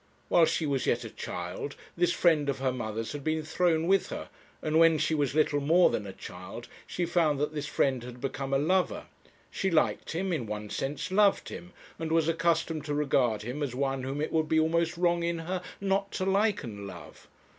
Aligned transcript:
While 0.29 0.45
she 0.45 0.65
was 0.65 0.87
yet 0.87 1.03
a 1.03 1.11
child, 1.11 1.75
this 1.95 2.11
friend 2.11 2.49
of 2.49 2.57
her 2.57 2.71
mother's 2.71 3.11
had 3.11 3.23
been 3.23 3.43
thrown 3.43 3.85
with 3.85 4.07
her, 4.09 4.29
and 4.59 4.79
when 4.79 4.97
she 4.97 5.13
was 5.13 5.35
little 5.35 5.61
more 5.61 5.91
than 5.91 6.07
a 6.07 6.11
child, 6.11 6.67
she 6.87 7.05
found 7.05 7.39
that 7.39 7.53
this 7.53 7.67
friend 7.67 8.01
had 8.01 8.19
become 8.19 8.51
a 8.51 8.57
lover. 8.57 9.05
She 9.51 9.69
liked 9.69 10.13
him, 10.13 10.33
in 10.33 10.47
one 10.47 10.71
sense 10.71 11.11
loved 11.11 11.49
him, 11.49 11.71
and 11.99 12.11
was 12.11 12.27
accustomed 12.27 12.83
to 12.85 12.95
regard 12.95 13.43
him 13.43 13.61
as 13.61 13.75
one 13.75 14.01
whom 14.01 14.21
it 14.21 14.31
would 14.33 14.49
be 14.49 14.59
almost 14.59 14.97
wrong 14.97 15.21
in 15.21 15.37
her 15.37 15.61
not 15.79 16.11
to 16.13 16.25
like 16.25 16.63
and 16.63 16.87
love. 16.87 17.27